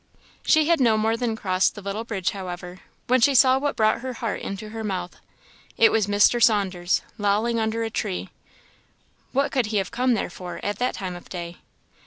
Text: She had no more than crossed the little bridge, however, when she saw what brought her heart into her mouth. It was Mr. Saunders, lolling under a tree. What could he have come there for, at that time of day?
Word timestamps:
She 0.43 0.67
had 0.67 0.79
no 0.79 0.97
more 0.97 1.15
than 1.15 1.35
crossed 1.35 1.75
the 1.75 1.81
little 1.83 2.03
bridge, 2.03 2.31
however, 2.31 2.79
when 3.05 3.21
she 3.21 3.35
saw 3.35 3.59
what 3.59 3.75
brought 3.75 4.01
her 4.01 4.13
heart 4.13 4.41
into 4.41 4.69
her 4.69 4.83
mouth. 4.83 5.17
It 5.77 5.91
was 5.91 6.07
Mr. 6.07 6.41
Saunders, 6.41 7.03
lolling 7.19 7.59
under 7.59 7.83
a 7.83 7.91
tree. 7.91 8.29
What 9.31 9.51
could 9.51 9.67
he 9.67 9.77
have 9.77 9.91
come 9.91 10.15
there 10.15 10.31
for, 10.31 10.59
at 10.63 10.79
that 10.79 10.95
time 10.95 11.15
of 11.15 11.29
day? 11.29 11.57